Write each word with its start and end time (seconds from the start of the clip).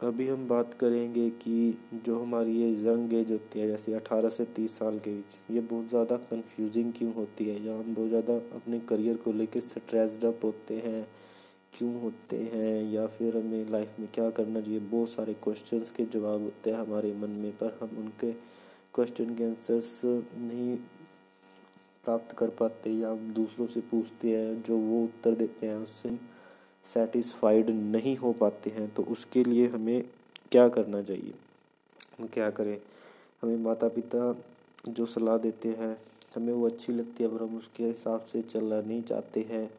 अभी 0.00 0.26
हम 0.28 0.46
बात 0.48 0.74
करेंगे 0.74 1.28
कि 1.32 1.78
जो 2.04 2.18
हमारी 2.22 2.52
ये 2.52 2.70
यंग 2.82 3.12
एज 3.14 3.30
होती 3.32 3.60
है 3.60 3.66
जैसे 3.68 3.94
अठारह 3.94 4.28
से 4.28 4.44
तीस 4.56 4.76
साल 4.78 4.98
के 4.98 5.10
बीच, 5.10 5.36
ये 5.50 5.60
बहुत 5.60 5.88
ज़्यादा 5.88 6.16
कंफ्यूजिंग 6.30 6.92
क्यों 6.92 7.12
होती 7.14 7.44
है? 7.44 7.64
या 7.66 7.74
हम 7.74 7.94
बहुत 7.94 8.08
ज़्यादा 8.08 8.34
अपने 8.56 8.80
करियर 8.88 9.16
को 9.16 9.32
लेकर 9.32 9.60
स्ट्रेस्ड 9.60 10.24
अप 10.24 10.44
होते 10.44 10.74
हैं, 10.76 11.06
क्यों 11.72 12.00
होते 12.02 12.36
हैं? 12.52 12.92
या 12.92 13.06
फिर 13.06 13.36
हमें 13.36 13.70
लाइफ 13.70 13.96
में 14.00 14.08
क्या 14.14 14.28
करना 14.30 14.60
चाहिए? 14.60 14.80
बहुत 14.80 15.08
सारे 15.08 15.34
क्वेश्चंस 15.44 15.90
के 15.90 16.04
जवाब 16.12 16.42
होते 16.42 16.70
हैं 16.70 16.78
हमारे 16.78 17.14
मन 17.14 17.30
में, 17.32 17.50
पर 17.52 17.78
हम 17.82 17.98
उनके 17.98 18.32
क्वेश्चन 18.94 19.34
के 19.34 19.44
आंसर्स 19.44 20.00
नहीं 20.04 20.76
प्राप्त 22.04 22.36
कर 22.38 22.50
पाते 22.60 22.90
या 22.92 23.10
हम 23.10 23.32
दूसरों 23.34 23.66
से 23.66 23.80
पूछते 23.82 24.36
हैं, 24.36 24.62
जो 24.62 24.76
वो 24.78 25.04
उत्तर 25.04 25.34
देते 25.34 25.66
हैं 25.66 25.76
उससे। 25.76 26.35
सेटिस्फाइड 26.86 27.70
नहीं 27.70 28.16
हो 28.16 28.32
पाते 28.32 28.70
हैं 28.70 28.88
तो 28.94 29.02
उसके 29.04 29.44
लिए 29.44 29.66
हमें 29.68 30.04
क्या 30.52 30.68
करना 30.68 31.02
चाहिए? 31.02 31.34
हम 32.18 32.26
क्या 32.26 32.50
करें? 32.50 32.78
हमें 33.42 33.56
माता 33.58 33.88
पिता 33.88 34.34
जो 34.88 35.06
सलाह 35.06 35.36
देते 35.38 35.68
हैं, 35.70 35.96
हमें 36.34 36.52
वो 36.52 36.66
अच्छी 36.66 36.92
लगती 36.92 37.24
है 37.24 37.30
पर 37.30 37.42
हम 37.42 37.56
उसके 37.56 37.84
हिसाब 37.84 38.24
से 38.32 38.42
चलना 38.42 38.80
नहीं 38.80 39.02
चाहते 39.02 39.40
हैं, 39.50 39.70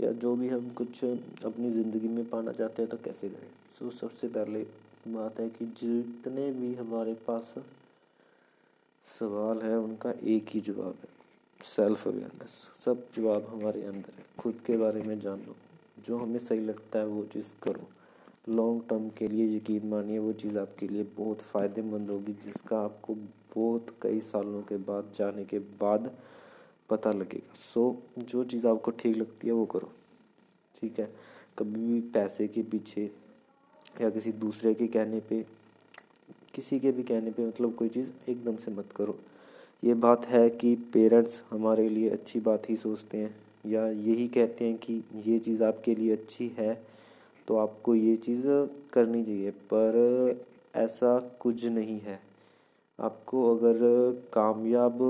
या 0.00 0.12
जो 0.14 0.34
भी 0.36 0.48
हम 0.48 0.68
कुछ 0.70 1.04
अपनी 1.04 1.70
ज़िंदगी 1.70 2.08
में 2.08 2.24
पाना 2.30 2.52
चाहते 2.52 2.82
हैं 2.82 2.90
तो 2.90 2.96
कैसे 3.04 3.28
करें? 3.28 3.50
सो 3.78 3.90
सबसे 3.90 4.28
पहले 4.28 4.62
बात 5.08 5.40
है 5.40 5.48
कि 5.48 5.64
जितने 5.78 6.50
भी 6.52 6.74
हमारे 6.74 7.14
पास 7.26 7.54
सवाल 9.06 9.60
है, 9.62 9.76
उनका 9.78 10.10
एक 10.10 10.48
ही 10.48 10.60
जवाब 10.60 10.94
है 10.94 11.10
सेल्फ 11.60 12.06
अवेयरनेस 12.08 12.54
सब 12.80 13.04
जवाब 13.14 13.46
हमारे 13.50 13.82
अंदर 13.82 14.12
है। 14.18 14.24
खुद 14.38 14.60
के 14.66 14.76
बारे 14.76 15.02
में 15.02 15.18
जान 15.20 15.44
जो 16.04 16.18
हमें 16.18 16.38
सही 16.38 16.60
लगता 16.60 16.98
है 16.98 17.06
वो 17.06 17.24
चीज़ 17.24 17.46
करो। 17.62 17.88
लॉन्ग 18.48 18.82
टर्म 18.90 19.08
के 19.08 19.28
लिए 19.28 19.56
यकीन 19.56 19.86
मानिए 19.86 20.18
वो 20.18 20.32
चीज़ 20.32 20.58
आपके 20.58 20.88
लिए 20.88 21.02
बहुत 21.02 21.40
फ़ायदेमंद 21.40 22.10
होगी 22.10 22.32
जिसका 22.32 22.80
आपको 22.80 23.14
बहुत 23.56 23.86
कई 24.02 24.20
सालों 24.20 24.62
के 24.62 24.76
बाद 24.76 25.12
जाने 25.14 25.44
के 25.44 25.58
बाद 25.58 26.12
पता 26.90 27.12
लगेगा। 27.12 27.54
सो 27.54 28.02
so, 28.18 28.24
जो 28.24 28.44
चीज़ 28.44 28.66
आपको 28.66 28.90
ठीक 28.90 29.16
लगती 29.16 29.46
है 29.46 29.52
वो 29.52 29.66
करो। 29.66 29.92
ठीक 30.80 30.98
है? 30.98 31.12
कभी 31.58 31.80
भी 31.80 32.00
पैसे 32.00 32.48
के 32.48 32.62
पीछे 32.62 33.10
या 34.00 34.10
किसी 34.10 34.32
दूसरे 34.32 34.74
के 34.74 34.86
कहने 34.86 35.20
पे 35.20 35.46
किसी 36.54 36.80
के 36.80 36.92
भी 36.92 37.02
कहने 37.02 37.30
पे 37.30 37.46
मतलब 37.46 37.74
कोई 37.74 37.88
चीज़ 37.88 38.10
एकदम 38.28 38.56
से 38.56 38.70
मत 38.70 38.88
करो। 38.96 39.18
ये 39.84 39.94
बात 39.94 40.26
है 40.26 40.50
कि 40.50 40.76
पेरेंट्स 40.76 41.42
हमारे 41.50 41.88
लिए 41.88 42.10
अच्छी 42.10 42.40
बात 42.40 42.70
ही 42.70 42.76
सोचते 42.76 43.18
हैं। 43.18 43.36
या 43.64 43.86
यही 43.88 44.26
कहते 44.28 44.64
हैं 44.64 44.76
कि 44.78 45.02
ये 45.26 45.38
चीज़ 45.38 45.62
आपके 45.64 45.94
लिए 45.94 46.12
अच्छी 46.12 46.48
है 46.58 46.74
तो 47.48 47.56
आपको 47.56 47.94
ये 47.94 48.16
चीज़ 48.16 48.46
करनी 48.92 49.22
चाहिए। 49.24 49.50
पर 49.72 50.44
ऐसा 50.76 51.18
कुछ 51.40 51.64
नहीं 51.66 51.98
है। 52.00 52.18
आपको 52.98 53.44
अगर 53.56 53.78
कामयाब 54.32 55.02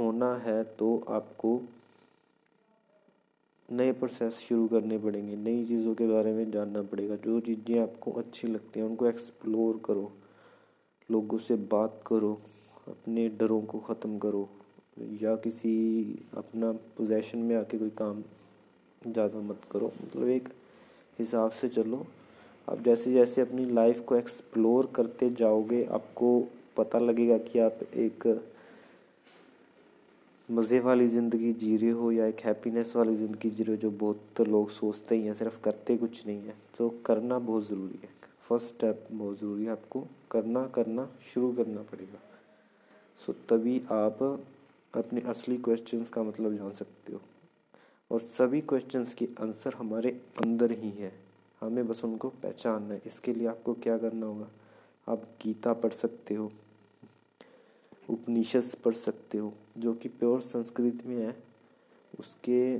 होना 0.00 0.34
है 0.36 0.62
तो 0.78 0.96
आपको 1.08 1.60
नए 3.68 3.92
प्रोसेस 3.92 4.38
शुरू 4.38 4.66
करने 4.68 4.98
पड़ेंगे। 4.98 5.36
नई 5.36 5.64
चीज़ों 5.64 5.94
के 5.94 6.06
बारे 6.06 6.32
में 6.32 6.50
जानना 6.50 6.82
पड़ेगा। 6.82 7.16
जो 7.16 7.38
चीज़ें 7.40 7.78
आपको 7.80 8.10
अच्छी 8.12 8.48
लगती 8.48 8.80
हैं, 8.80 8.86
उनको 8.86 9.06
एक्सप्लोर 9.06 9.80
करो। 9.84 10.10
लोगों 11.08 11.38
से 11.38 11.54
बात 11.72 12.00
करो। 12.06 12.32
अपने 12.88 13.28
डरों 13.28 13.60
को 13.62 13.78
ख़त्म 13.78 14.18
करो। 14.18 14.48
या 15.22 15.34
किसी 15.36 15.74
अपना 16.36 16.72
पोजेशन 16.96 17.38
में 17.38 17.56
आके 17.56 17.78
कोई 17.78 17.90
काम 17.98 18.22
ज़्यादा 19.02 19.40
मत 19.40 19.60
करो। 19.70 19.92
मतलब 20.02 20.28
एक 20.28 20.48
हिसाब 21.18 21.50
से 21.50 21.68
चलो। 21.68 22.06
आप 22.68 22.80
जैसे 22.82 23.12
जैसे 23.12 23.40
अपनी 23.40 23.64
लाइफ 23.66 24.00
को 24.00 24.16
एक्सप्लोर 24.16 24.90
करते 24.94 25.28
जाओगे, 25.30 25.84
आपको 25.84 26.40
पता 26.76 26.98
लगेगा 26.98 27.38
कि 27.38 27.58
आप 27.58 27.78
एक 27.96 28.26
मज़े 30.48 30.80
वाली 30.80 31.06
ज़िंदगी 31.06 31.52
जी 31.52 31.76
रहे 31.76 31.90
हो 31.90 32.10
या 32.12 32.26
एक 32.26 32.40
हैप्पीनेस 32.40 32.92
वाली 32.96 33.14
ज़िंदगी 33.16 33.50
जी 33.50 33.62
रहे 33.62 33.76
हो 33.76 33.80
जो 33.82 33.90
बहुत 33.92 34.40
लोग 34.40 34.70
सोचते 34.70 35.16
ही 35.16 35.26
हैं, 35.26 35.34
सिर्फ़ 35.34 35.60
करते 35.60 35.96
कुछ 35.96 36.26
नहीं 36.26 36.40
है। 36.40 36.54
तो 36.78 36.88
करना 37.06 37.38
बहुत 37.38 37.68
ज़रूरी 37.68 37.98
है। 38.02 38.10
फ़र्स्ट 38.40 38.66
स्टेप 38.66 39.04
बहुत 39.12 39.38
ज़रूरी 39.38 39.64
है 39.64 39.70
आपको। 39.70 40.06
करना 40.30 40.66
करना 40.66 41.08
शुरू 41.24 41.52
करना 41.52 41.82
पड़ेगा। 41.82 42.20
सो 43.20 43.32
तभी 43.48 43.80
आप 43.92 44.18
अपने 44.98 45.20
असली 45.20 45.56
क्वेश्चंस 45.56 46.10
का 46.10 46.22
मतलब 46.22 46.54
जान 46.54 46.72
सकते 46.72 47.12
हो। 47.12 47.20
और 48.10 48.20
सभी 48.20 48.60
क्वेश्चंस 48.60 49.14
के 49.14 49.28
आंसर 49.40 49.74
हमारे 49.74 50.10
अंदर 50.42 50.72
ही 50.72 50.90
हैं। 50.90 51.24
हमें 51.60 51.88
बस 51.88 52.04
उनको 52.04 52.28
पहचानना 52.28 52.94
है। 52.94 53.02
इसके 53.06 53.34
लिए 53.34 53.46
आपको 53.46 53.74
क्या 53.74 53.98
करना 53.98 54.26
होगा? 54.26 54.48
आप 55.08 55.22
गीता 55.42 55.72
पढ़ 55.72 55.92
सकते 55.92 56.34
हो, 56.34 56.52
उपनिषद 58.10 58.74
पढ़ 58.84 58.94
सकते 58.94 59.38
हो, 59.38 59.52
जो 59.78 59.94
कि 59.94 60.08
प्योर 60.08 60.40
संस्कृत 60.40 61.06
में 61.06 61.16
है। 61.16 61.42
उसके 62.20 62.78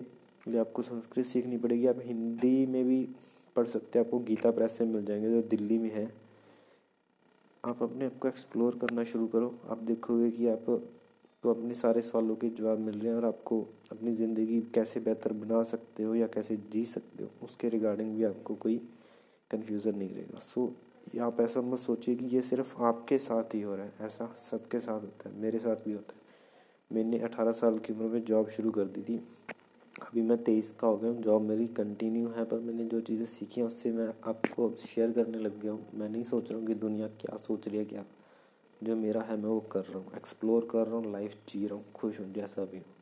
लिए 0.50 0.58
आपको 0.58 0.82
संस्कृत 0.82 1.26
सीखनी 1.26 1.58
पड़ेगी। 1.58 1.86
आप 1.86 1.96
हिंदी 1.98 2.66
में 2.66 2.84
भी 2.84 3.08
पढ़ 3.56 3.66
सकते 3.66 3.98
हैं। 3.98 4.06
आपको 4.06 4.18
गीता 4.18 4.50
प्रेस 4.50 4.72
से 4.72 4.84
मिल 4.84 5.04
जाएँगे, 5.04 5.30
जो 5.30 5.42
दिल्ली 5.42 5.78
में 5.78 5.90
है। 5.90 6.14
आप 7.64 7.82
अपने 7.82 8.06
आप 8.06 8.18
को 8.18 8.28
एक्सप्लोर 8.28 8.78
करना 8.78 9.04
शुरू 9.04 9.26
करो। 9.26 9.54
आप 9.68 9.78
देखोगे 9.78 10.30
कि 10.30 10.48
आप 10.48 10.88
तो 11.46 11.50
अपने 11.50 11.74
सारे 11.74 12.00
सवालों 12.02 12.34
के 12.36 12.48
जवाब 12.50 12.78
मिल 12.78 12.94
रहे 12.94 13.08
हैं 13.08 13.16
और 13.16 13.24
आपको 13.24 13.60
अपनी 13.92 14.12
ज़िंदगी 14.12 14.60
कैसे 14.74 15.00
बेहतर 15.00 15.32
बना 15.34 15.62
सकते 15.62 16.02
हो 16.02 16.14
या 16.14 16.26
कैसे 16.26 16.56
जी 16.72 16.84
सकते 16.84 17.24
हो, 17.24 17.28
उसके 17.42 17.68
रिगार्डिंग 17.68 18.14
भी 18.16 18.24
आपको 18.24 18.54
कोई 18.56 18.76
कन्फ्यूज़न 19.50 19.96
नहीं 19.98 20.08
रहेगा। 20.10 20.38
सो 20.38 20.66
आप 21.20 21.40
ऐसा 21.40 21.60
मत 21.62 21.78
सोचिए 21.78 22.14
कि 22.14 22.26
ये 22.26 22.42
सिर्फ़ 22.42 22.74
आपके 22.82 23.18
साथ 23.18 23.54
ही 23.54 23.60
हो 23.62 23.74
रहा 23.74 23.84
है, 23.84 23.92
ऐसा 24.00 24.26
सबके 24.40 24.80
साथ 24.80 25.00
होता 25.02 25.28
है, 25.28 25.40
मेरे 25.40 25.58
साथ 25.58 25.84
भी 25.84 25.92
होता 25.92 26.14
है। 26.14 26.24
मैंने 26.90 27.18
अठारह 27.20 27.52
साल 27.52 27.78
की 27.78 27.92
उम्र 27.92 28.08
में 28.08 28.24
जॉब 28.24 28.48
शुरू 28.48 28.70
कर 28.70 28.84
दी 28.88 29.02
थी, 29.02 29.16
अभी 30.02 30.22
मैं 30.22 30.42
तेईस 30.44 30.70
का 30.80 30.86
हो 30.86 30.96
गया 30.96 31.10
हूँ 31.10 31.22
जॉब 31.22 31.42
मेरी 31.44 31.66
कंटिन्यू 31.76 32.28
है, 32.28 32.44
पर 32.44 32.60
मैंने 32.60 32.84
जो 32.86 33.00
चीज़ें 33.02 33.26
सीखी 33.28 33.60
हैं, 33.60 33.68
उससे 33.68 33.92
मैं 33.92 34.08
आपको 34.26 34.68
अब 34.68 34.76
शेयर 34.88 35.12
करने 35.12 35.38
लग 35.38 35.60
गया 35.62 35.72
हूँ। 35.72 35.86
मैं 35.94 36.08
नहीं 36.08 36.24
सोच 36.24 36.50
रहा 36.50 36.58
हूँ 36.58 36.66
कि 36.66 36.74
दुनिया 36.76 37.08
क्या 37.16 37.36
सोच 37.38 37.68
रही 37.68 37.78
है, 37.78 37.84
क्या 37.84 38.04
जो 38.82 38.96
मेरा 38.96 39.20
है, 39.20 39.36
मैं 39.36 39.48
वो 39.48 39.60
कर 39.60 39.84
रहा 39.84 39.98
हूँ 39.98 40.12
एक्सप्लोर 40.16 40.68
कर 40.70 40.86
रहा 40.86 40.96
हूँ 40.96 41.12
लाइफ 41.12 41.36
जी 41.48 41.66
रहा 41.66 41.74
हूँ, 41.74 41.84
खुश 41.94 42.20
हूँ, 42.20 42.32
जैसा 42.32 42.64
भी 42.64 42.76
हूँ। 42.76 42.94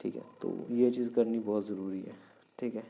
ठीक 0.00 0.14
है? 0.16 0.22
तो 0.42 0.56
ये 0.70 0.90
चीज़ 0.90 1.10
करनी 1.10 1.38
बहुत 1.38 1.66
ज़रूरी 1.66 2.00
है, 2.00 2.14
ठीक 2.58 2.74
है? 2.74 2.84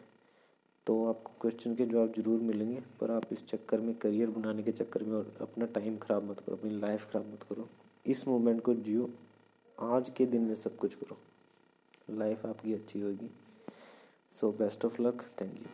तो 0.87 1.05
आपको 1.07 1.33
क्वेश्चन 1.41 1.75
के 1.75 1.87
जवाब 1.87 2.13
ज़रूर 2.17 2.41
मिलेंगे, 2.41 2.81
पर 3.01 3.11
आप 3.11 3.33
इस 3.33 3.47
चक्कर 3.47 3.81
में 3.81 3.95
करियर 3.95 4.31
बनाने 4.31 4.63
के 4.63 4.73
चक्कर 4.73 5.03
में 5.03 5.17
और 5.17 5.35
अपना 5.41 5.67
टाइम 5.67 5.97
ख़राब 5.97 6.31
मत 6.31 6.41
करो, 6.41 6.57
अपनी 6.57 6.79
लाइफ 6.79 7.11
ख़राब 7.11 7.33
मत 7.33 7.43
करो। 7.43 7.69
इस 8.07 8.27
मोमेंट 8.29 8.61
को 8.61 8.75
जियो, 8.75 9.09
आज 9.79 10.11
के 10.11 10.27
दिन 10.27 10.43
में 10.43 10.55
सब 10.55 10.77
कुछ 10.77 10.95
करो। 10.95 11.17
लाइफ 12.11 12.47
आपकी 12.47 12.75
अच्छी 12.75 13.01
होगी। 13.01 13.31
So 14.33 14.53
best 14.53 14.85
of 14.85 15.01
luck 15.03 15.23
thank 15.41 15.59
you 15.61 15.67